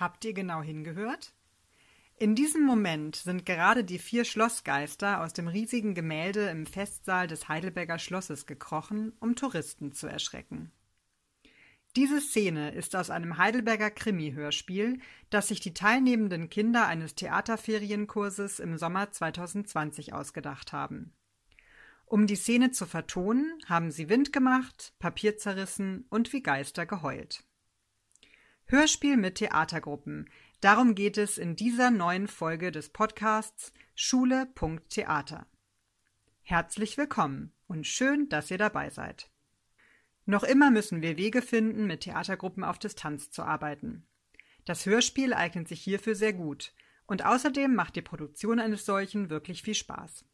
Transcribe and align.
Habt 0.00 0.24
ihr 0.24 0.32
genau 0.32 0.62
hingehört? 0.62 1.34
In 2.16 2.34
diesem 2.34 2.64
Moment 2.64 3.16
sind 3.16 3.44
gerade 3.44 3.84
die 3.84 3.98
vier 3.98 4.24
Schlossgeister 4.24 5.22
aus 5.22 5.34
dem 5.34 5.46
riesigen 5.46 5.94
Gemälde 5.94 6.48
im 6.48 6.64
Festsaal 6.64 7.26
des 7.26 7.48
Heidelberger 7.48 7.98
Schlosses 7.98 8.46
gekrochen, 8.46 9.12
um 9.20 9.36
Touristen 9.36 9.92
zu 9.92 10.06
erschrecken. 10.06 10.72
Diese 11.96 12.20
Szene 12.20 12.72
ist 12.72 12.96
aus 12.96 13.10
einem 13.10 13.36
Heidelberger 13.36 13.90
Krimi-Hörspiel, 13.90 15.00
das 15.28 15.48
sich 15.48 15.60
die 15.60 15.74
teilnehmenden 15.74 16.48
Kinder 16.48 16.86
eines 16.86 17.14
Theaterferienkurses 17.14 18.58
im 18.58 18.78
Sommer 18.78 19.10
2020 19.10 20.14
ausgedacht 20.14 20.72
haben. 20.72 21.12
Um 22.06 22.26
die 22.26 22.36
Szene 22.36 22.70
zu 22.70 22.86
vertonen, 22.86 23.52
haben 23.66 23.90
sie 23.90 24.08
Wind 24.08 24.32
gemacht, 24.32 24.94
Papier 24.98 25.36
zerrissen 25.36 26.06
und 26.08 26.32
wie 26.32 26.42
Geister 26.42 26.86
geheult. 26.86 27.44
Hörspiel 28.70 29.16
mit 29.16 29.34
Theatergruppen. 29.34 30.30
Darum 30.60 30.94
geht 30.94 31.18
es 31.18 31.38
in 31.38 31.56
dieser 31.56 31.90
neuen 31.90 32.28
Folge 32.28 32.70
des 32.70 32.90
Podcasts 32.90 33.72
Schule.theater. 33.96 35.48
Herzlich 36.42 36.96
willkommen 36.96 37.52
und 37.66 37.84
schön, 37.84 38.28
dass 38.28 38.48
ihr 38.48 38.58
dabei 38.58 38.90
seid. 38.90 39.28
Noch 40.24 40.44
immer 40.44 40.70
müssen 40.70 41.02
wir 41.02 41.16
Wege 41.16 41.42
finden, 41.42 41.88
mit 41.88 42.02
Theatergruppen 42.02 42.62
auf 42.62 42.78
Distanz 42.78 43.32
zu 43.32 43.42
arbeiten. 43.42 44.06
Das 44.66 44.86
Hörspiel 44.86 45.34
eignet 45.34 45.66
sich 45.66 45.82
hierfür 45.82 46.14
sehr 46.14 46.32
gut 46.32 46.72
und 47.06 47.26
außerdem 47.26 47.74
macht 47.74 47.96
die 47.96 48.02
Produktion 48.02 48.60
eines 48.60 48.86
solchen 48.86 49.30
wirklich 49.30 49.64
viel 49.64 49.74
Spaß. 49.74 50.24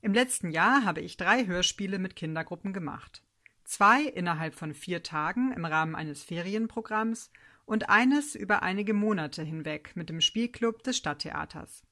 Im 0.00 0.14
letzten 0.14 0.52
Jahr 0.52 0.86
habe 0.86 1.02
ich 1.02 1.18
drei 1.18 1.44
Hörspiele 1.44 1.98
mit 1.98 2.16
Kindergruppen 2.16 2.72
gemacht. 2.72 3.22
Zwei 3.64 4.04
innerhalb 4.04 4.54
von 4.54 4.72
vier 4.72 5.02
Tagen 5.02 5.52
im 5.52 5.66
Rahmen 5.66 5.94
eines 5.94 6.24
Ferienprogramms 6.24 7.30
und 7.68 7.90
eines 7.90 8.34
über 8.34 8.62
einige 8.62 8.94
Monate 8.94 9.42
hinweg 9.42 9.92
mit 9.94 10.08
dem 10.08 10.22
Spielclub 10.22 10.82
des 10.82 10.96
Stadttheaters. 10.96 11.82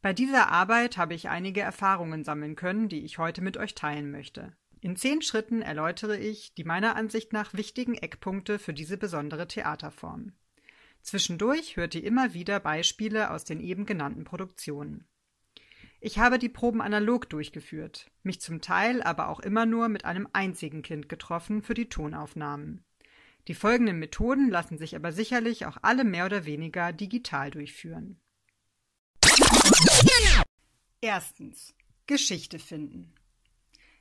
Bei 0.00 0.14
dieser 0.14 0.50
Arbeit 0.50 0.96
habe 0.96 1.12
ich 1.12 1.28
einige 1.28 1.60
Erfahrungen 1.60 2.24
sammeln 2.24 2.56
können, 2.56 2.88
die 2.88 3.04
ich 3.04 3.18
heute 3.18 3.42
mit 3.42 3.58
euch 3.58 3.74
teilen 3.74 4.10
möchte. 4.10 4.56
In 4.80 4.96
zehn 4.96 5.20
Schritten 5.20 5.60
erläutere 5.60 6.16
ich 6.16 6.54
die 6.54 6.64
meiner 6.64 6.96
Ansicht 6.96 7.34
nach 7.34 7.52
wichtigen 7.52 7.94
Eckpunkte 7.96 8.58
für 8.58 8.72
diese 8.72 8.96
besondere 8.96 9.46
Theaterform. 9.46 10.32
Zwischendurch 11.02 11.76
hört 11.76 11.94
ihr 11.94 12.04
immer 12.04 12.32
wieder 12.32 12.58
Beispiele 12.58 13.30
aus 13.30 13.44
den 13.44 13.60
eben 13.60 13.84
genannten 13.84 14.24
Produktionen. 14.24 15.06
Ich 16.00 16.18
habe 16.18 16.38
die 16.38 16.48
Proben 16.48 16.80
analog 16.80 17.28
durchgeführt, 17.28 18.10
mich 18.22 18.40
zum 18.40 18.62
Teil 18.62 19.02
aber 19.02 19.28
auch 19.28 19.40
immer 19.40 19.66
nur 19.66 19.88
mit 19.88 20.06
einem 20.06 20.28
einzigen 20.32 20.80
Kind 20.80 21.10
getroffen 21.10 21.60
für 21.60 21.74
die 21.74 21.90
Tonaufnahmen. 21.90 22.84
Die 23.48 23.54
folgenden 23.54 23.98
Methoden 23.98 24.50
lassen 24.50 24.76
sich 24.76 24.94
aber 24.94 25.10
sicherlich 25.10 25.64
auch 25.64 25.78
alle 25.80 26.04
mehr 26.04 26.26
oder 26.26 26.44
weniger 26.44 26.92
digital 26.92 27.50
durchführen. 27.50 28.20
Erstens. 31.00 31.74
Geschichte 32.06 32.58
finden. 32.58 33.14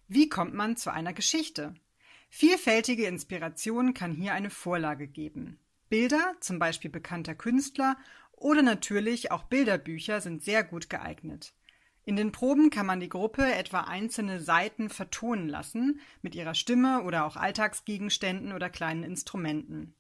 Wie 0.08 0.30
kommt 0.30 0.54
man 0.54 0.78
zu 0.78 0.92
einer 0.92 1.14
Geschichte? 1.14 1.76
Vielfältige 2.30 3.06
Inspiration 3.06 3.94
kann 3.94 4.14
hier 4.14 4.34
eine 4.34 4.50
Vorlage 4.50 5.08
geben. 5.08 5.60
Bilder, 5.90 6.36
zum 6.42 6.60
Beispiel 6.60 6.92
bekannter 6.92 7.36
Künstler, 7.36 7.98
oder 8.34 8.62
natürlich 8.62 9.32
auch 9.32 9.44
Bilderbücher 9.44 10.22
sind 10.22 10.44
sehr 10.44 10.64
gut 10.64 10.90
geeignet. 10.90 11.54
In 12.08 12.16
den 12.16 12.32
Proben 12.32 12.70
kann 12.70 12.86
man 12.86 13.02
die 13.02 13.10
Gruppe 13.10 13.44
etwa 13.54 13.82
einzelne 13.82 14.40
Seiten 14.40 14.88
vertonen 14.88 15.50
lassen, 15.50 16.00
mit 16.22 16.36
ihrer 16.36 16.54
Stimme 16.54 17.04
oder 17.04 17.26
auch 17.26 17.36
Alltagsgegenständen 17.36 18.54
oder 18.54 18.70
kleinen 18.70 19.04
Instrumenten. 19.04 19.94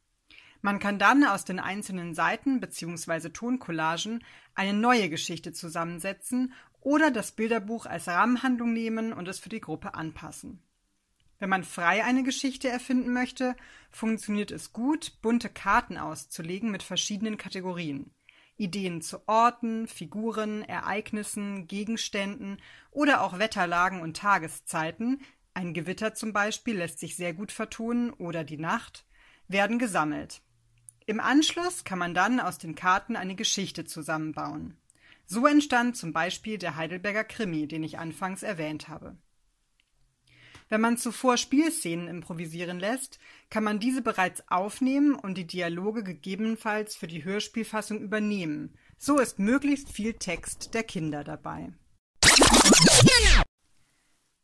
Man 0.61 0.79
kann 0.79 0.99
dann 0.99 1.25
aus 1.25 1.43
den 1.43 1.59
einzelnen 1.59 2.15
Seiten 2.15 2.61
bzw. 2.61 3.27
Toncollagen 3.31 4.23
eine 4.55 4.71
neue 4.71 5.09
Geschichte 5.09 5.51
zusammensetzen 5.51 6.53
oder 6.79 7.11
das 7.11 7.33
Bilderbuch 7.33 7.85
als 7.85 8.07
Rahmenhandlung 8.07 8.71
nehmen 8.71 9.11
und 9.11 9.27
es 9.27 9.39
für 9.39 9.49
die 9.49 9.59
Gruppe 9.59 9.93
anpassen. 9.93 10.63
Wenn 11.39 11.49
man 11.49 11.65
frei 11.65 12.05
eine 12.05 12.23
Geschichte 12.23 12.69
erfinden 12.69 13.11
möchte, 13.11 13.53
funktioniert 13.91 14.51
es 14.51 14.71
gut, 14.71 15.21
bunte 15.21 15.49
Karten 15.49 15.97
auszulegen 15.97 16.71
mit 16.71 16.83
verschiedenen 16.83 17.35
Kategorien. 17.35 18.11
Ideen 18.57 19.01
zu 19.01 19.27
Orten, 19.27 19.87
Figuren, 19.87 20.63
Ereignissen, 20.63 21.67
Gegenständen 21.67 22.57
oder 22.91 23.21
auch 23.21 23.39
Wetterlagen 23.39 24.01
und 24.01 24.17
Tageszeiten, 24.17 25.21
ein 25.57 25.73
Gewitter 25.73 26.13
zum 26.13 26.33
Beispiel 26.33 26.77
lässt 26.77 26.99
sich 26.99 27.15
sehr 27.15 27.33
gut 27.33 27.51
vertonen 27.51 28.11
oder 28.13 28.43
die 28.43 28.59
Nacht, 28.59 29.05
werden 29.47 29.79
gesammelt. 29.79 30.41
Im 31.07 31.19
Anschluss 31.19 31.83
kann 31.83 31.97
man 31.97 32.13
dann 32.13 32.39
aus 32.39 32.59
den 32.59 32.75
Karten 32.75 33.15
eine 33.15 33.33
Geschichte 33.33 33.83
zusammenbauen. 33.83 34.77
So 35.25 35.47
entstand 35.47 35.97
zum 35.97 36.13
Beispiel 36.13 36.59
der 36.59 36.75
Heidelberger 36.75 37.23
Krimi, 37.23 37.67
den 37.67 37.83
ich 37.83 37.97
anfangs 37.97 38.43
erwähnt 38.43 38.87
habe. 38.87 39.17
Wenn 40.69 40.81
man 40.81 40.97
zuvor 40.97 41.37
Spielszenen 41.37 42.07
improvisieren 42.07 42.79
lässt, 42.79 43.19
kann 43.49 43.63
man 43.63 43.79
diese 43.79 44.01
bereits 44.01 44.43
aufnehmen 44.49 45.15
und 45.15 45.35
die 45.37 45.47
Dialoge 45.47 46.03
gegebenenfalls 46.03 46.95
für 46.95 47.07
die 47.07 47.23
Hörspielfassung 47.23 48.01
übernehmen. 48.01 48.77
So 48.97 49.19
ist 49.19 49.39
möglichst 49.39 49.91
viel 49.91 50.13
Text 50.13 50.73
der 50.73 50.83
Kinder 50.83 51.23
dabei. 51.23 51.73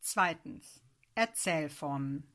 Zweitens. 0.00 0.80
Erzählformen. 1.14 2.34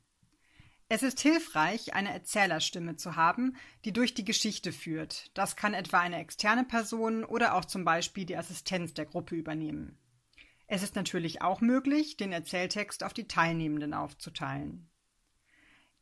Es 0.87 1.03
ist 1.03 1.19
hilfreich, 1.19 1.93
eine 1.93 2.11
Erzählerstimme 2.11 2.95
zu 2.95 3.15
haben, 3.15 3.55
die 3.85 3.93
durch 3.93 4.13
die 4.13 4.25
Geschichte 4.25 4.71
führt. 4.71 5.29
Das 5.37 5.55
kann 5.55 5.73
etwa 5.73 5.99
eine 5.99 6.17
externe 6.17 6.63
Person 6.63 7.23
oder 7.23 7.53
auch 7.55 7.65
zum 7.65 7.85
Beispiel 7.85 8.25
die 8.25 8.37
Assistenz 8.37 8.93
der 8.93 9.05
Gruppe 9.05 9.35
übernehmen. 9.35 9.99
Es 10.71 10.83
ist 10.83 10.95
natürlich 10.95 11.41
auch 11.41 11.61
möglich, 11.61 12.15
den 12.15 12.31
Erzähltext 12.31 13.03
auf 13.03 13.11
die 13.11 13.27
Teilnehmenden 13.27 13.95
aufzuteilen. 13.95 14.87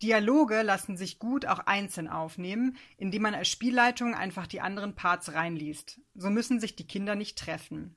Dialoge 0.03 0.61
lassen 0.61 0.97
sich 0.97 1.19
gut 1.19 1.45
auch 1.45 1.59
einzeln 1.59 2.09
aufnehmen, 2.09 2.75
indem 2.97 3.21
man 3.21 3.33
als 3.33 3.47
Spielleitung 3.47 4.13
einfach 4.13 4.45
die 4.45 4.59
anderen 4.59 4.93
Parts 4.93 5.31
reinliest. 5.33 6.01
So 6.15 6.29
müssen 6.29 6.59
sich 6.59 6.75
die 6.75 6.85
Kinder 6.85 7.15
nicht 7.15 7.37
treffen. 7.39 7.95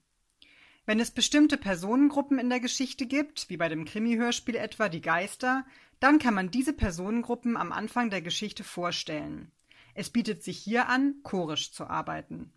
Wenn 0.87 1.01
es 1.01 1.11
bestimmte 1.11 1.57
Personengruppen 1.57 2.39
in 2.39 2.49
der 2.49 2.61
Geschichte 2.61 3.05
gibt, 3.07 3.51
wie 3.51 3.57
bei 3.57 3.69
dem 3.69 3.85
Krimi-Hörspiel 3.85 4.55
etwa 4.55 4.89
die 4.89 5.03
Geister, 5.03 5.67
dann 5.99 6.21
kann 6.21 6.35
man 6.35 6.53
diese 6.53 6.73
Personengruppen 6.73 7.57
am 7.57 7.73
Anfang 7.73 8.11
der 8.11 8.23
Geschichte 8.23 8.63
vorstellen. 8.63 9.51
Es 9.95 10.09
bietet 10.09 10.45
sich 10.45 10.59
hier 10.59 10.89
an, 10.89 11.17
chorisch 11.25 11.73
zu 11.73 11.89
arbeiten. 11.89 12.53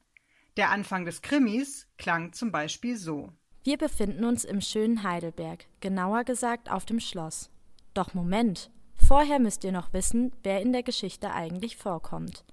Der 0.55 0.69
Anfang 0.69 1.03
des 1.03 1.23
Krimis 1.23 1.87
klang 1.97 2.31
zum 2.31 2.51
Beispiel 2.51 2.95
so. 2.95 3.33
Wir 3.65 3.77
befinden 3.77 4.25
uns 4.25 4.43
im 4.43 4.59
schönen 4.59 5.03
Heidelberg, 5.03 5.67
genauer 5.79 6.25
gesagt 6.25 6.69
auf 6.69 6.83
dem 6.83 6.99
Schloss. 6.99 7.49
Doch 7.93 8.13
Moment, 8.13 8.69
vorher 8.93 9.39
müsst 9.39 9.63
ihr 9.63 9.71
noch 9.71 9.93
wissen, 9.93 10.33
wer 10.43 10.61
in 10.61 10.73
der 10.73 10.83
Geschichte 10.83 11.31
eigentlich 11.31 11.77
vorkommt. 11.77 12.43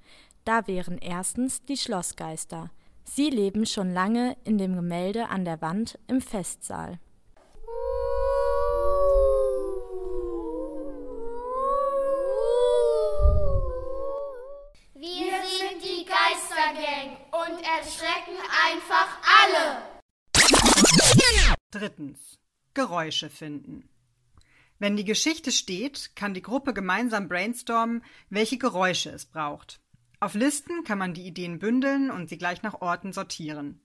Da 0.44 0.68
wären 0.68 0.98
erstens 0.98 1.64
die 1.64 1.76
Schlossgeister. 1.76 2.70
Sie 3.02 3.28
leben 3.28 3.66
schon 3.66 3.92
lange 3.92 4.36
in 4.44 4.56
dem 4.56 4.76
Gemälde 4.76 5.28
an 5.30 5.44
der 5.44 5.60
Wand 5.60 5.98
im 6.06 6.20
Festsaal. 6.20 7.00
Wir 14.94 15.32
sind 15.42 15.82
die 15.82 16.06
Geistergang 16.06 17.16
und 17.32 17.58
erschrecken 17.64 18.38
einfach 18.64 19.18
alle. 19.42 19.89
Drittens. 21.70 22.40
Geräusche 22.74 23.30
finden. 23.30 23.88
Wenn 24.80 24.96
die 24.96 25.04
Geschichte 25.04 25.52
steht, 25.52 26.16
kann 26.16 26.34
die 26.34 26.42
Gruppe 26.42 26.74
gemeinsam 26.74 27.28
brainstormen, 27.28 28.02
welche 28.28 28.58
Geräusche 28.58 29.10
es 29.10 29.24
braucht. 29.24 29.80
Auf 30.18 30.34
Listen 30.34 30.82
kann 30.82 30.98
man 30.98 31.14
die 31.14 31.26
Ideen 31.26 31.60
bündeln 31.60 32.10
und 32.10 32.28
sie 32.28 32.38
gleich 32.38 32.62
nach 32.62 32.80
Orten 32.80 33.12
sortieren. 33.12 33.80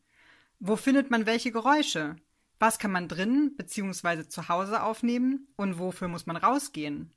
Wo 0.59 0.77
findet 0.77 1.11
man 1.11 1.27
welche 1.27 1.51
Geräusche? 1.51 2.15
Was 2.57 2.79
kann 2.79 2.91
man 2.91 3.07
drinnen 3.07 3.55
bzw. 3.55 4.27
zu 4.29 4.49
Hause 4.49 4.81
aufnehmen 4.81 5.47
und 5.55 5.77
wofür 5.77 6.07
muss 6.07 6.25
man 6.25 6.37
rausgehen? 6.37 7.13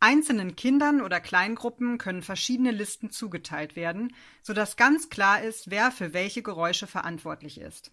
Einzelnen 0.00 0.56
Kindern 0.56 1.02
oder 1.02 1.20
Kleingruppen 1.20 1.98
können 1.98 2.22
verschiedene 2.22 2.72
Listen 2.72 3.10
zugeteilt 3.10 3.76
werden, 3.76 4.12
sodass 4.42 4.76
ganz 4.76 5.08
klar 5.08 5.42
ist, 5.42 5.70
wer 5.70 5.92
für 5.92 6.12
welche 6.12 6.42
Geräusche 6.42 6.88
verantwortlich 6.88 7.60
ist. 7.60 7.92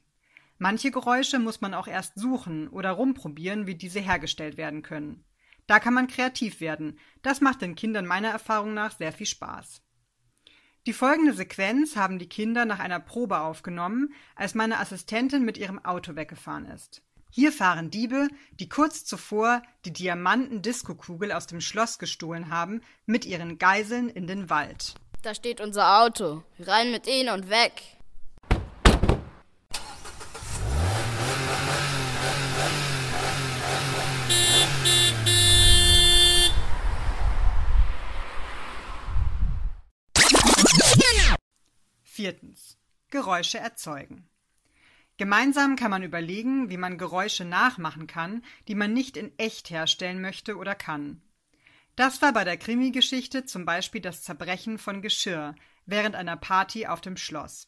Manche 0.63 0.91
Geräusche 0.91 1.39
muss 1.39 1.59
man 1.61 1.73
auch 1.73 1.87
erst 1.87 2.19
suchen 2.19 2.67
oder 2.67 2.91
rumprobieren, 2.91 3.65
wie 3.65 3.73
diese 3.73 3.99
hergestellt 3.99 4.57
werden 4.57 4.83
können. 4.83 5.25
Da 5.65 5.79
kann 5.79 5.95
man 5.95 6.05
kreativ 6.05 6.61
werden. 6.61 6.99
Das 7.23 7.41
macht 7.41 7.63
den 7.63 7.73
Kindern 7.73 8.05
meiner 8.05 8.27
Erfahrung 8.27 8.75
nach 8.75 8.95
sehr 8.95 9.11
viel 9.11 9.25
Spaß. 9.25 9.81
Die 10.85 10.93
folgende 10.93 11.33
Sequenz 11.33 11.95
haben 11.95 12.19
die 12.19 12.29
Kinder 12.29 12.65
nach 12.65 12.77
einer 12.77 12.99
Probe 12.99 13.39
aufgenommen, 13.39 14.13
als 14.35 14.53
meine 14.53 14.77
Assistentin 14.77 15.45
mit 15.45 15.57
ihrem 15.57 15.83
Auto 15.83 16.15
weggefahren 16.15 16.67
ist. 16.67 17.01
Hier 17.31 17.51
fahren 17.51 17.89
Diebe, 17.89 18.27
die 18.59 18.69
kurz 18.69 19.03
zuvor 19.03 19.63
die 19.85 19.93
Diamanten-Diskokugel 19.93 21.31
aus 21.31 21.47
dem 21.47 21.61
Schloss 21.61 21.97
gestohlen 21.97 22.51
haben, 22.51 22.81
mit 23.07 23.25
ihren 23.25 23.57
Geiseln 23.57 24.09
in 24.09 24.27
den 24.27 24.51
Wald. 24.51 24.93
Da 25.23 25.33
steht 25.33 25.59
unser 25.59 26.03
Auto. 26.03 26.43
Rein 26.59 26.91
mit 26.91 27.07
ihnen 27.07 27.29
und 27.29 27.49
weg. 27.49 27.97
Viertens. 42.21 42.77
Geräusche 43.09 43.57
erzeugen. 43.57 44.29
Gemeinsam 45.17 45.75
kann 45.75 45.89
man 45.89 46.03
überlegen, 46.03 46.69
wie 46.69 46.77
man 46.77 46.99
Geräusche 46.99 47.45
nachmachen 47.45 48.05
kann, 48.05 48.43
die 48.67 48.75
man 48.75 48.93
nicht 48.93 49.17
in 49.17 49.31
echt 49.39 49.71
herstellen 49.71 50.21
möchte 50.21 50.55
oder 50.55 50.75
kann. 50.75 51.23
Das 51.95 52.21
war 52.21 52.31
bei 52.31 52.43
der 52.43 52.57
Krimi-Geschichte 52.57 53.45
zum 53.45 53.65
Beispiel 53.65 54.01
das 54.01 54.21
Zerbrechen 54.21 54.77
von 54.77 55.01
Geschirr 55.01 55.55
während 55.87 56.15
einer 56.15 56.37
Party 56.37 56.85
auf 56.85 57.01
dem 57.01 57.17
Schloss. 57.17 57.67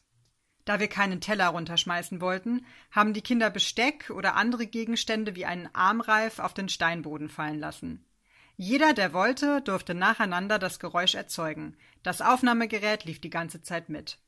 Da 0.64 0.78
wir 0.78 0.86
keinen 0.86 1.20
Teller 1.20 1.48
runterschmeißen 1.48 2.20
wollten, 2.20 2.64
haben 2.92 3.12
die 3.12 3.22
Kinder 3.22 3.50
Besteck 3.50 4.10
oder 4.10 4.36
andere 4.36 4.68
Gegenstände 4.68 5.34
wie 5.34 5.46
einen 5.46 5.68
Armreif 5.74 6.38
auf 6.38 6.54
den 6.54 6.68
Steinboden 6.68 7.28
fallen 7.28 7.58
lassen. 7.58 8.06
Jeder, 8.56 8.92
der 8.92 9.12
wollte, 9.12 9.62
durfte 9.62 9.94
nacheinander 9.94 10.60
das 10.60 10.78
Geräusch 10.78 11.16
erzeugen. 11.16 11.76
Das 12.04 12.20
Aufnahmegerät 12.20 13.04
lief 13.04 13.20
die 13.20 13.30
ganze 13.30 13.60
Zeit 13.60 13.88
mit. 13.88 14.20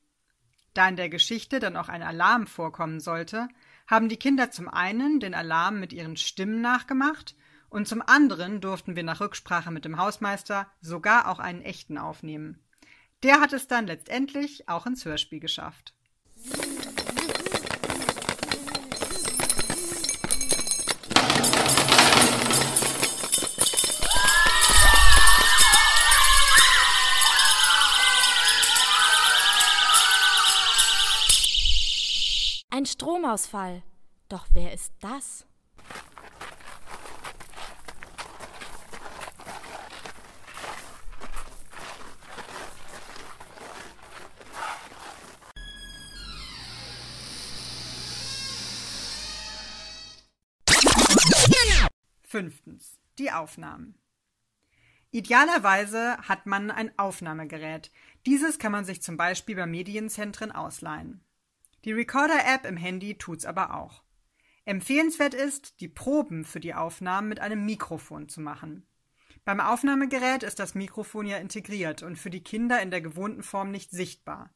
Da 0.76 0.86
in 0.90 0.96
der 0.96 1.08
Geschichte 1.08 1.58
dann 1.58 1.74
auch 1.74 1.88
ein 1.88 2.02
Alarm 2.02 2.46
vorkommen 2.46 3.00
sollte, 3.00 3.48
haben 3.86 4.10
die 4.10 4.18
Kinder 4.18 4.50
zum 4.50 4.68
einen 4.68 5.20
den 5.20 5.32
Alarm 5.32 5.80
mit 5.80 5.94
ihren 5.94 6.18
Stimmen 6.18 6.60
nachgemacht 6.60 7.34
und 7.70 7.88
zum 7.88 8.02
anderen 8.02 8.60
durften 8.60 8.94
wir 8.94 9.02
nach 9.02 9.22
Rücksprache 9.22 9.70
mit 9.70 9.86
dem 9.86 9.96
Hausmeister 9.96 10.70
sogar 10.82 11.28
auch 11.30 11.38
einen 11.38 11.62
echten 11.62 11.96
aufnehmen. 11.96 12.62
Der 13.22 13.40
hat 13.40 13.54
es 13.54 13.68
dann 13.68 13.86
letztendlich 13.86 14.68
auch 14.68 14.84
ins 14.84 15.06
Hörspiel 15.06 15.40
geschafft. 15.40 15.94
Ein 32.86 32.90
Stromausfall. 32.90 33.82
Doch 34.28 34.46
wer 34.52 34.72
ist 34.72 34.92
das? 35.00 35.44
Fünftens. 52.22 53.00
Die 53.18 53.32
Aufnahmen. 53.32 53.98
Idealerweise 55.10 56.18
hat 56.18 56.46
man 56.46 56.70
ein 56.70 56.96
Aufnahmegerät. 56.96 57.90
Dieses 58.26 58.60
kann 58.60 58.70
man 58.70 58.84
sich 58.84 59.02
zum 59.02 59.16
Beispiel 59.16 59.56
bei 59.56 59.66
Medienzentren 59.66 60.52
ausleihen. 60.52 61.25
Die 61.86 61.92
Recorder-App 61.92 62.66
im 62.66 62.76
Handy 62.76 63.16
tut's 63.16 63.46
aber 63.46 63.74
auch. 63.74 64.02
Empfehlenswert 64.64 65.34
ist, 65.34 65.80
die 65.80 65.86
Proben 65.86 66.44
für 66.44 66.58
die 66.58 66.74
Aufnahmen 66.74 67.28
mit 67.28 67.38
einem 67.38 67.64
Mikrofon 67.64 68.28
zu 68.28 68.40
machen. 68.40 68.84
Beim 69.44 69.60
Aufnahmegerät 69.60 70.42
ist 70.42 70.58
das 70.58 70.74
Mikrofon 70.74 71.26
ja 71.26 71.36
integriert 71.36 72.02
und 72.02 72.16
für 72.16 72.30
die 72.30 72.42
Kinder 72.42 72.82
in 72.82 72.90
der 72.90 73.00
gewohnten 73.00 73.44
Form 73.44 73.70
nicht 73.70 73.92
sichtbar. 73.92 74.52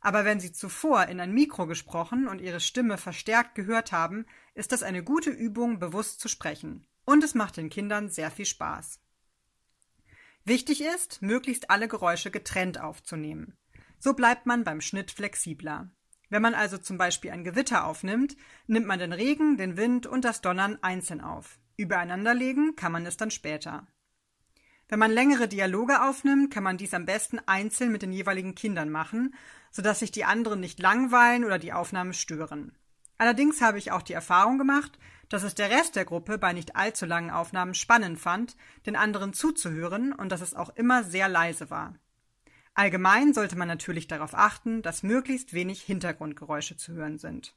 Aber 0.00 0.24
wenn 0.24 0.40
sie 0.40 0.50
zuvor 0.50 1.08
in 1.08 1.20
ein 1.20 1.34
Mikro 1.34 1.66
gesprochen 1.66 2.26
und 2.26 2.40
ihre 2.40 2.58
Stimme 2.58 2.96
verstärkt 2.96 3.54
gehört 3.54 3.92
haben, 3.92 4.24
ist 4.54 4.72
das 4.72 4.82
eine 4.82 5.04
gute 5.04 5.28
Übung, 5.28 5.78
bewusst 5.78 6.20
zu 6.20 6.28
sprechen. 6.28 6.86
Und 7.04 7.22
es 7.22 7.34
macht 7.34 7.58
den 7.58 7.68
Kindern 7.68 8.08
sehr 8.08 8.30
viel 8.30 8.46
Spaß. 8.46 8.98
Wichtig 10.46 10.82
ist, 10.82 11.20
möglichst 11.20 11.68
alle 11.68 11.86
Geräusche 11.86 12.30
getrennt 12.30 12.80
aufzunehmen. 12.80 13.58
So 13.98 14.14
bleibt 14.14 14.46
man 14.46 14.64
beim 14.64 14.80
Schnitt 14.80 15.10
flexibler. 15.10 15.90
Wenn 16.32 16.40
man 16.40 16.54
also 16.54 16.78
zum 16.78 16.96
Beispiel 16.96 17.30
ein 17.30 17.44
Gewitter 17.44 17.86
aufnimmt, 17.86 18.38
nimmt 18.66 18.86
man 18.86 18.98
den 18.98 19.12
Regen, 19.12 19.58
den 19.58 19.76
Wind 19.76 20.06
und 20.06 20.24
das 20.24 20.40
Donnern 20.40 20.78
einzeln 20.80 21.20
auf. 21.20 21.58
Übereinanderlegen 21.76 22.74
kann 22.74 22.90
man 22.90 23.04
es 23.04 23.18
dann 23.18 23.30
später. 23.30 23.86
Wenn 24.88 24.98
man 24.98 25.10
längere 25.10 25.46
Dialoge 25.46 26.00
aufnimmt, 26.00 26.50
kann 26.50 26.62
man 26.62 26.78
dies 26.78 26.94
am 26.94 27.04
besten 27.04 27.38
einzeln 27.44 27.92
mit 27.92 28.00
den 28.00 28.14
jeweiligen 28.14 28.54
Kindern 28.54 28.88
machen, 28.88 29.34
sodass 29.70 29.98
sich 29.98 30.10
die 30.10 30.24
anderen 30.24 30.60
nicht 30.60 30.80
langweilen 30.80 31.44
oder 31.44 31.58
die 31.58 31.74
Aufnahme 31.74 32.14
stören. 32.14 32.74
Allerdings 33.18 33.60
habe 33.60 33.76
ich 33.76 33.92
auch 33.92 34.00
die 34.00 34.14
Erfahrung 34.14 34.56
gemacht, 34.56 34.98
dass 35.28 35.42
es 35.42 35.54
der 35.54 35.68
Rest 35.68 35.96
der 35.96 36.06
Gruppe 36.06 36.38
bei 36.38 36.54
nicht 36.54 36.76
allzu 36.76 37.04
langen 37.04 37.30
Aufnahmen 37.30 37.74
spannend 37.74 38.18
fand, 38.18 38.56
den 38.86 38.96
anderen 38.96 39.34
zuzuhören 39.34 40.14
und 40.14 40.32
dass 40.32 40.40
es 40.40 40.54
auch 40.54 40.74
immer 40.76 41.04
sehr 41.04 41.28
leise 41.28 41.68
war. 41.68 41.92
Allgemein 42.74 43.34
sollte 43.34 43.56
man 43.56 43.68
natürlich 43.68 44.08
darauf 44.08 44.34
achten, 44.34 44.82
dass 44.82 45.02
möglichst 45.02 45.52
wenig 45.52 45.82
Hintergrundgeräusche 45.82 46.76
zu 46.76 46.92
hören 46.92 47.18
sind. 47.18 47.54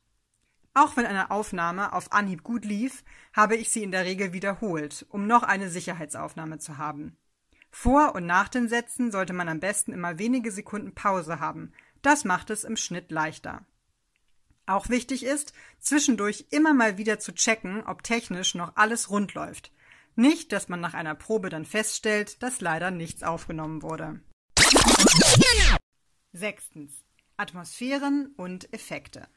Auch 0.73 0.97
wenn 0.97 1.05
eine 1.05 1.31
Aufnahme 1.31 1.93
auf 1.93 2.11
Anhieb 2.11 2.43
gut 2.43 2.65
lief, 2.65 3.05
habe 3.31 3.55
ich 3.55 3.71
sie 3.71 3.81
in 3.81 3.91
der 3.91 4.03
Regel 4.03 4.33
wiederholt, 4.33 5.05
um 5.09 5.25
noch 5.25 5.43
eine 5.43 5.69
Sicherheitsaufnahme 5.69 6.59
zu 6.59 6.77
haben. 6.77 7.15
Vor 7.71 8.13
und 8.13 8.25
nach 8.25 8.49
den 8.49 8.67
Sätzen 8.67 9.09
sollte 9.09 9.31
man 9.31 9.47
am 9.47 9.61
besten 9.61 9.93
immer 9.93 10.19
wenige 10.19 10.51
Sekunden 10.51 10.93
Pause 10.93 11.39
haben. 11.39 11.71
Das 12.01 12.25
macht 12.25 12.49
es 12.49 12.65
im 12.65 12.75
Schnitt 12.75 13.09
leichter. 13.09 13.65
Auch 14.65 14.89
wichtig 14.89 15.23
ist, 15.23 15.53
zwischendurch 15.79 16.47
immer 16.49 16.73
mal 16.73 16.97
wieder 16.97 17.19
zu 17.19 17.33
checken, 17.33 17.83
ob 17.83 18.03
technisch 18.03 18.53
noch 18.53 18.75
alles 18.75 19.09
rund 19.09 19.33
läuft. 19.33 19.71
Nicht, 20.15 20.51
dass 20.51 20.69
man 20.69 20.81
nach 20.81 20.93
einer 20.93 21.15
Probe 21.15 21.49
dann 21.49 21.65
feststellt, 21.65 22.41
dass 22.43 22.61
leider 22.61 22.91
nichts 22.91 23.23
aufgenommen 23.23 23.81
wurde. 23.81 24.19
Sechstens. 26.33 27.03
Atmosphären 27.37 28.33
und 28.37 28.73
Effekte. 28.73 29.27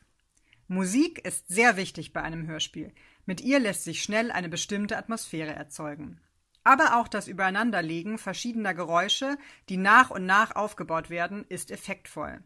Musik 0.68 1.18
ist 1.24 1.48
sehr 1.48 1.76
wichtig 1.76 2.12
bei 2.12 2.22
einem 2.22 2.46
Hörspiel. 2.46 2.92
Mit 3.26 3.40
ihr 3.40 3.58
lässt 3.58 3.84
sich 3.84 4.02
schnell 4.02 4.30
eine 4.30 4.48
bestimmte 4.48 4.96
Atmosphäre 4.96 5.52
erzeugen. 5.52 6.20
Aber 6.64 6.98
auch 6.98 7.08
das 7.08 7.28
Übereinanderlegen 7.28 8.18
verschiedener 8.18 8.74
Geräusche, 8.74 9.38
die 9.68 9.78
nach 9.78 10.10
und 10.10 10.26
nach 10.26 10.54
aufgebaut 10.54 11.08
werden, 11.08 11.44
ist 11.48 11.70
effektvoll. 11.70 12.42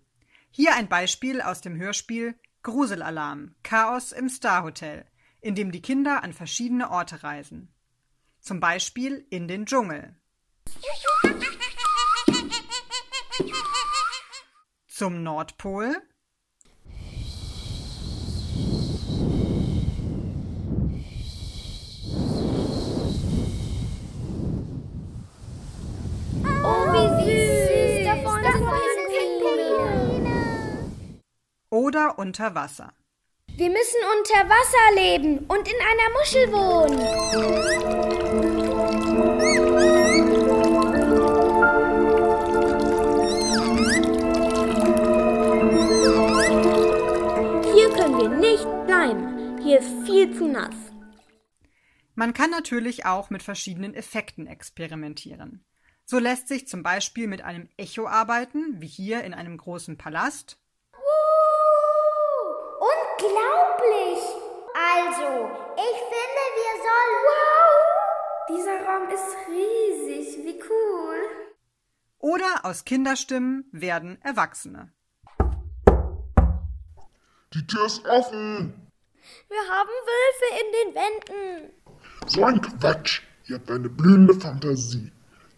Hier 0.50 0.75
ein 0.76 0.88
Beispiel 0.88 1.41
aus 1.41 1.61
dem 1.61 1.76
Hörspiel 1.76 2.35
Gruselalarm, 2.62 3.57
Chaos 3.64 4.12
im 4.12 4.29
Star 4.29 4.62
Hotel, 4.62 5.05
in 5.41 5.57
dem 5.57 5.73
die 5.73 5.83
Kinder 5.83 6.23
an 6.23 6.33
verschiedene 6.33 6.91
Orte 6.91 7.25
reisen. 7.25 7.75
Zum 8.41 8.61
Beispiel 8.61 9.26
in 9.31 9.49
den 9.49 9.67
Dschungel. 9.67 10.14
Zum 14.89 15.23
Nordpol. 15.23 15.97
Oh, 26.65 26.87
wie 26.93 27.09
süß! 27.19 28.05
Da 28.05 28.15
vorne 28.23 28.53
sind 28.53 29.09
Pinguine. 29.11 30.39
Oder 31.71 32.05
unter 32.19 32.55
Wasser. 32.55 32.93
Wir 33.57 33.71
müssen 33.71 34.01
unter 34.17 34.49
Wasser 34.49 34.95
leben 34.95 35.39
und 35.47 35.69
in 35.69 35.81
einer 35.91 36.11
Muschel 36.19 36.53
wohnen. 36.53 36.99
Viel 50.23 50.37
zu 50.37 50.47
nass. 50.49 50.75
Man 52.14 52.35
kann 52.35 52.50
natürlich 52.50 53.07
auch 53.07 53.31
mit 53.31 53.43
verschiedenen 53.43 53.95
Effekten 53.95 54.47
experimentieren. 54.47 55.64
So 56.05 56.19
lässt 56.19 56.49
sich 56.49 56.69
zum 56.69 56.83
Beispiel 56.83 57.26
mit 57.26 57.43
einem 57.43 57.69
Echo 57.76 58.07
arbeiten, 58.07 58.81
wie 58.81 58.87
hier 58.87 59.25
in 59.25 59.35
einem 59.35 59.57
großen 59.57 59.97
Palast, 59.97 60.59
Unglaublich! 62.79 64.19
Also, 64.75 65.50
ich 65.76 65.99
finde, 66.11 66.45
wir 66.59 66.75
sollen. 66.88 67.23
Dieser 68.49 68.79
Raum 68.85 69.09
ist 69.09 69.37
riesig. 69.49 70.45
Wie 70.45 70.61
cool. 70.69 71.19
oder 72.19 72.64
aus 72.64 72.85
Kinderstimmen 72.85 73.64
werden 73.71 74.21
Erwachsene. 74.23 74.93
Die 77.55 77.67
Tür 77.67 77.87
ist 77.87 78.05
offen. 78.07 78.92
Wir 79.49 79.69
haben 79.69 79.88
Wölfe 79.88 80.49
in 80.61 80.73
den 80.73 80.95
Wänden. 80.95 81.73
So 82.26 82.45
ein 82.45 82.61
Quatsch. 82.61 83.23
Ihr 83.47 83.57
habt 83.57 83.71
eine 83.71 83.88
blühende 83.88 84.35
Fantasie. 84.35 85.11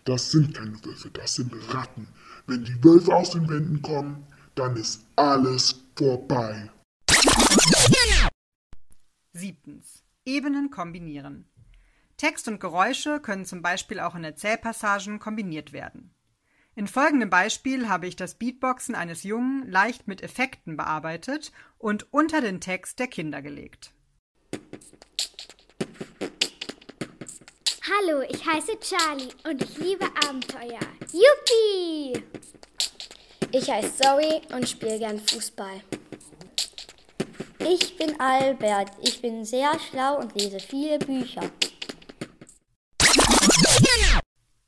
Das 0.04 0.30
sind 0.30 0.54
keine 0.54 0.84
Wölfe, 0.84 1.10
das 1.10 1.34
sind 1.36 1.52
Ratten. 1.72 2.08
Wenn 2.46 2.64
die 2.64 2.84
Wölfe 2.84 3.14
aus 3.14 3.30
den 3.30 3.48
Wänden 3.48 3.80
kommen, 3.80 4.26
dann 4.54 4.76
ist 4.76 5.06
alles 5.16 5.82
vorbei. 5.96 6.70
Siebtens. 9.32 10.02
Ebenen 10.24 10.70
kombinieren. 10.70 11.48
Text 12.16 12.48
und 12.48 12.60
Geräusche 12.60 13.20
können 13.20 13.44
zum 13.44 13.62
Beispiel 13.62 14.00
auch 14.00 14.14
in 14.14 14.24
Erzählpassagen 14.24 15.18
kombiniert 15.18 15.72
werden. 15.72 16.13
In 16.76 16.88
folgendem 16.88 17.30
Beispiel 17.30 17.88
habe 17.88 18.08
ich 18.08 18.16
das 18.16 18.34
Beatboxen 18.34 18.96
eines 18.96 19.22
Jungen 19.22 19.70
leicht 19.70 20.08
mit 20.08 20.22
Effekten 20.22 20.76
bearbeitet 20.76 21.52
und 21.78 22.12
unter 22.12 22.40
den 22.40 22.60
Text 22.60 22.98
der 22.98 23.06
Kinder 23.06 23.42
gelegt. 23.42 23.92
Hallo, 27.86 28.22
ich 28.28 28.44
heiße 28.44 28.80
Charlie 28.80 29.28
und 29.44 29.62
ich 29.62 29.78
liebe 29.78 30.06
Abenteuer. 30.26 30.80
Yuppie! 31.12 32.24
Ich 33.52 33.70
heiße 33.70 33.94
Zoe 33.94 34.42
und 34.52 34.68
spiele 34.68 34.98
gern 34.98 35.20
Fußball. 35.20 35.80
Ich 37.60 37.96
bin 37.96 38.18
Albert. 38.20 38.90
Ich 39.00 39.22
bin 39.22 39.44
sehr 39.44 39.78
schlau 39.78 40.18
und 40.18 40.34
lese 40.34 40.58
viele 40.58 40.98
Bücher. 40.98 41.48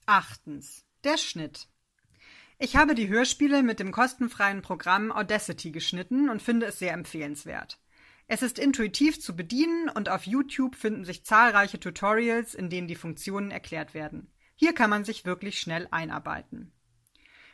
Achtens. 0.06 0.84
Der 1.02 1.18
Schnitt. 1.18 1.66
Ich 2.58 2.74
habe 2.74 2.94
die 2.94 3.08
Hörspiele 3.08 3.62
mit 3.62 3.80
dem 3.80 3.92
kostenfreien 3.92 4.62
Programm 4.62 5.12
Audacity 5.12 5.72
geschnitten 5.72 6.30
und 6.30 6.40
finde 6.40 6.64
es 6.64 6.78
sehr 6.78 6.94
empfehlenswert. 6.94 7.78
Es 8.28 8.40
ist 8.40 8.58
intuitiv 8.58 9.20
zu 9.20 9.36
bedienen 9.36 9.90
und 9.90 10.08
auf 10.08 10.26
YouTube 10.26 10.74
finden 10.74 11.04
sich 11.04 11.26
zahlreiche 11.26 11.78
Tutorials, 11.78 12.54
in 12.54 12.70
denen 12.70 12.88
die 12.88 12.94
Funktionen 12.94 13.50
erklärt 13.50 13.92
werden. 13.92 14.32
Hier 14.54 14.72
kann 14.72 14.88
man 14.88 15.04
sich 15.04 15.26
wirklich 15.26 15.60
schnell 15.60 15.86
einarbeiten. 15.90 16.72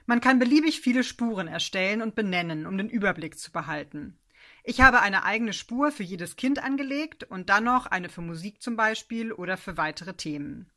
Man 0.07 0.21
kann 0.21 0.39
beliebig 0.39 0.81
viele 0.81 1.03
Spuren 1.03 1.49
erstellen 1.49 2.01
und 2.01 2.15
benennen, 2.15 2.65
um 2.65 2.79
den 2.79 2.89
Überblick 2.89 3.37
zu 3.41 3.51
behalten. 3.51 4.21
Ich 4.63 4.81
habe 4.81 5.01
eine 5.01 5.25
eigene 5.25 5.53
Spur 5.53 5.91
für 5.91 6.05
jedes 6.05 6.37
Kind 6.37 6.63
angelegt 6.63 7.25
und 7.25 7.49
dann 7.49 7.65
noch 7.65 7.87
eine 7.87 8.09
für 8.09 8.23
Musik 8.23 8.63
zum 8.63 8.77
Beispiel 8.77 9.33
oder 9.33 9.57
für 9.57 9.77
weitere 9.77 10.15
Themen. 10.15 10.71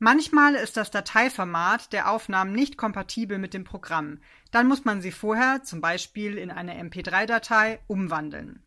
Manchmal 0.00 0.54
ist 0.54 0.76
das 0.76 0.92
Dateiformat 0.92 1.92
der 1.92 2.08
Aufnahmen 2.08 2.52
nicht 2.52 2.76
kompatibel 2.76 3.36
mit 3.38 3.52
dem 3.52 3.64
Programm. 3.64 4.20
Dann 4.52 4.68
muss 4.68 4.84
man 4.84 5.02
sie 5.02 5.10
vorher, 5.10 5.64
zum 5.64 5.80
Beispiel 5.80 6.38
in 6.38 6.52
eine 6.52 6.80
MP3-Datei, 6.80 7.80
umwandeln. 7.88 8.62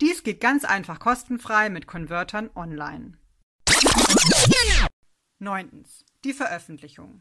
Dies 0.00 0.22
geht 0.22 0.40
ganz 0.40 0.64
einfach 0.64 1.00
kostenfrei 1.00 1.70
mit 1.70 1.88
Convertern 1.88 2.50
online. 2.54 3.18
9. 5.40 5.84
Die 6.22 6.32
Veröffentlichung. 6.32 7.20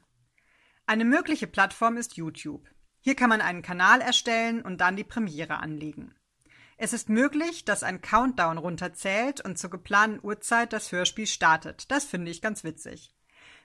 Eine 0.86 1.06
mögliche 1.06 1.48
Plattform 1.48 1.98
ist 1.98 2.18
YouTube. 2.18 2.70
Hier 3.00 3.16
kann 3.16 3.30
man 3.30 3.42
einen 3.42 3.64
Kanal 3.64 4.00
erstellen 4.00 4.62
und 4.62 4.80
dann 4.80 4.96
die 4.96 5.04
Premiere 5.04 5.58
anlegen. 5.58 6.14
Es 6.78 6.94
ist 6.94 7.10
möglich, 7.10 7.66
dass 7.66 7.82
ein 7.82 8.02
Countdown 8.02 8.60
runterzählt 8.60 9.42
und 9.42 9.58
zur 9.58 9.72
geplanten 9.72 10.24
Uhrzeit 10.24 10.72
das 10.72 10.92
Hörspiel 10.92 11.26
startet. 11.26 11.90
Das 11.90 12.06
finde 12.06 12.30
ich 12.30 12.44
ganz 12.44 12.64
witzig. 12.64 13.15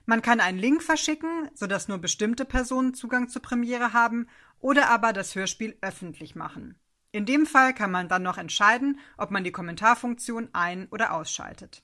Man 0.05 0.21
kann 0.21 0.39
einen 0.39 0.57
Link 0.57 0.83
verschicken, 0.83 1.49
sodass 1.53 1.87
nur 1.87 1.99
bestimmte 1.99 2.45
Personen 2.45 2.93
Zugang 2.93 3.29
zur 3.29 3.41
Premiere 3.41 3.93
haben, 3.93 4.27
oder 4.59 4.89
aber 4.89 5.13
das 5.13 5.35
Hörspiel 5.35 5.77
öffentlich 5.81 6.35
machen. 6.35 6.75
In 7.11 7.25
dem 7.25 7.45
Fall 7.45 7.73
kann 7.73 7.91
man 7.91 8.07
dann 8.07 8.23
noch 8.23 8.37
entscheiden, 8.37 8.99
ob 9.17 9.31
man 9.31 9.43
die 9.43 9.51
Kommentarfunktion 9.51 10.49
ein- 10.53 10.87
oder 10.91 11.13
ausschaltet. 11.13 11.83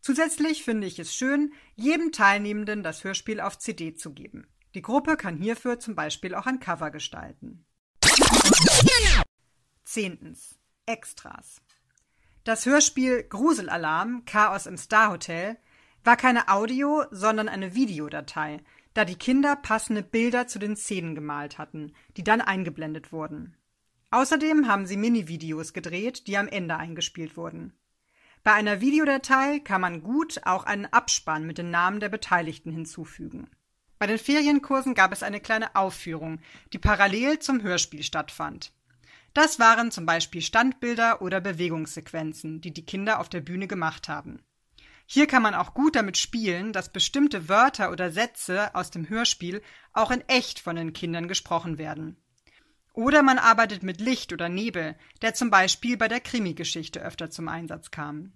Zusätzlich 0.00 0.64
finde 0.64 0.86
ich 0.86 0.98
es 0.98 1.14
schön, 1.14 1.54
jedem 1.76 2.12
Teilnehmenden 2.12 2.82
das 2.82 3.04
Hörspiel 3.04 3.40
auf 3.40 3.58
CD 3.58 3.94
zu 3.94 4.12
geben. 4.12 4.46
Die 4.74 4.82
Gruppe 4.82 5.16
kann 5.16 5.38
hierfür 5.38 5.78
zum 5.78 5.94
Beispiel 5.94 6.34
auch 6.34 6.46
ein 6.46 6.60
Cover 6.60 6.90
gestalten. 6.90 7.64
Zehntens. 9.84 10.58
Extras. 10.84 11.62
Das 12.42 12.66
Hörspiel 12.66 13.22
Gruselalarm 13.22 14.26
Chaos 14.26 14.66
im 14.66 14.76
Star 14.76 15.10
Hotel 15.10 15.56
war 16.04 16.16
keine 16.16 16.48
Audio, 16.48 17.04
sondern 17.10 17.48
eine 17.48 17.74
Videodatei, 17.74 18.60
da 18.92 19.04
die 19.04 19.16
Kinder 19.16 19.56
passende 19.56 20.02
Bilder 20.02 20.46
zu 20.46 20.58
den 20.58 20.76
Szenen 20.76 21.14
gemalt 21.14 21.58
hatten, 21.58 21.92
die 22.16 22.22
dann 22.24 22.40
eingeblendet 22.40 23.12
wurden. 23.12 23.56
Außerdem 24.10 24.68
haben 24.68 24.86
sie 24.86 24.96
Mini-Videos 24.96 25.72
gedreht, 25.72 26.28
die 26.28 26.38
am 26.38 26.46
Ende 26.46 26.76
eingespielt 26.76 27.36
wurden. 27.36 27.72
Bei 28.44 28.52
einer 28.52 28.80
Videodatei 28.80 29.58
kann 29.58 29.80
man 29.80 30.02
gut 30.02 30.42
auch 30.44 30.64
einen 30.64 30.86
Abspann 30.86 31.46
mit 31.46 31.58
den 31.58 31.70
Namen 31.70 31.98
der 31.98 32.10
Beteiligten 32.10 32.70
hinzufügen. 32.70 33.50
Bei 33.98 34.06
den 34.06 34.18
Ferienkursen 34.18 34.94
gab 34.94 35.12
es 35.12 35.22
eine 35.22 35.40
kleine 35.40 35.74
Aufführung, 35.74 36.40
die 36.72 36.78
parallel 36.78 37.38
zum 37.38 37.62
Hörspiel 37.62 38.02
stattfand. 38.02 38.72
Das 39.32 39.58
waren 39.58 39.90
zum 39.90 40.06
Beispiel 40.06 40.42
Standbilder 40.42 41.22
oder 41.22 41.40
Bewegungssequenzen, 41.40 42.60
die 42.60 42.72
die 42.72 42.84
Kinder 42.84 43.18
auf 43.18 43.28
der 43.28 43.40
Bühne 43.40 43.66
gemacht 43.66 44.08
haben. 44.08 44.40
Hier 45.06 45.26
kann 45.26 45.42
man 45.42 45.54
auch 45.54 45.74
gut 45.74 45.96
damit 45.96 46.16
spielen, 46.16 46.72
dass 46.72 46.92
bestimmte 46.92 47.48
Wörter 47.48 47.90
oder 47.90 48.10
Sätze 48.10 48.74
aus 48.74 48.90
dem 48.90 49.08
Hörspiel 49.08 49.62
auch 49.92 50.10
in 50.10 50.22
echt 50.28 50.60
von 50.60 50.76
den 50.76 50.92
Kindern 50.92 51.28
gesprochen 51.28 51.78
werden. 51.78 52.16
Oder 52.94 53.22
man 53.22 53.38
arbeitet 53.38 53.82
mit 53.82 54.00
Licht 54.00 54.32
oder 54.32 54.48
Nebel, 54.48 54.96
der 55.20 55.34
zum 55.34 55.50
Beispiel 55.50 55.96
bei 55.96 56.08
der 56.08 56.20
Krimi-Geschichte 56.20 57.02
öfter 57.02 57.28
zum 57.28 57.48
Einsatz 57.48 57.90
kam. 57.90 58.32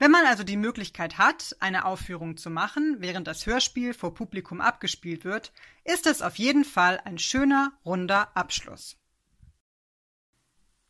Wenn 0.00 0.10
man 0.10 0.26
also 0.26 0.44
die 0.44 0.56
Möglichkeit 0.56 1.18
hat, 1.18 1.56
eine 1.58 1.84
Aufführung 1.84 2.36
zu 2.36 2.50
machen, 2.50 2.96
während 3.00 3.26
das 3.26 3.46
Hörspiel 3.46 3.94
vor 3.94 4.14
Publikum 4.14 4.60
abgespielt 4.60 5.24
wird, 5.24 5.52
ist 5.84 6.06
es 6.06 6.22
auf 6.22 6.36
jeden 6.36 6.64
Fall 6.64 7.00
ein 7.04 7.18
schöner, 7.18 7.72
runder 7.84 8.36
Abschluss. 8.36 8.96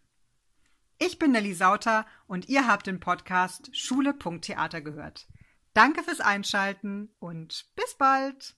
Ich 1.00 1.18
bin 1.18 1.32
Nelly 1.32 1.56
Sauter 1.56 2.06
und 2.28 2.48
ihr 2.48 2.68
habt 2.68 2.86
den 2.86 3.00
Podcast 3.00 3.76
Schule.theater 3.76 4.82
gehört. 4.82 5.28
Danke 5.74 6.04
fürs 6.04 6.20
Einschalten 6.20 7.10
und 7.18 7.66
bis 7.76 7.96
bald! 7.96 8.56